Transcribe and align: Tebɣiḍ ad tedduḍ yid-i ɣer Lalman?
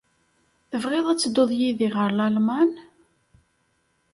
Tebɣiḍ 0.69 1.05
ad 1.09 1.19
tedduḍ 1.19 1.51
yid-i 1.59 1.89
ɣer 1.95 2.09
Lalman? 2.13 2.71